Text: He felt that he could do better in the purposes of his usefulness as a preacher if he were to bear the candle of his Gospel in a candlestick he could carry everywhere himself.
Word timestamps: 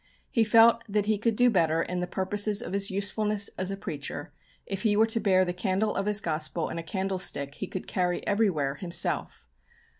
He 0.31 0.43
felt 0.43 0.81
that 0.89 1.05
he 1.05 1.19
could 1.19 1.35
do 1.35 1.51
better 1.51 1.83
in 1.83 1.99
the 1.99 2.07
purposes 2.07 2.63
of 2.63 2.73
his 2.73 2.89
usefulness 2.89 3.51
as 3.55 3.69
a 3.69 3.77
preacher 3.77 4.33
if 4.65 4.81
he 4.81 4.97
were 4.97 5.05
to 5.05 5.19
bear 5.19 5.45
the 5.45 5.53
candle 5.53 5.93
of 5.95 6.07
his 6.07 6.19
Gospel 6.21 6.69
in 6.69 6.79
a 6.79 6.83
candlestick 6.83 7.53
he 7.53 7.67
could 7.67 7.85
carry 7.85 8.25
everywhere 8.25 8.73
himself. 8.73 9.47